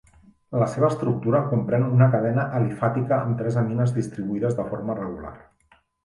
La 0.61 0.67
seva 0.75 0.87
estructura 0.93 1.41
comprèn 1.49 1.83
una 1.97 2.07
cadena 2.15 2.45
alifàtica 2.59 3.15
amb 3.25 3.35
tres 3.41 3.59
amines 3.63 3.93
distribuïdes 3.99 4.57
de 4.61 4.65
forma 4.71 4.97
regular. 5.01 5.35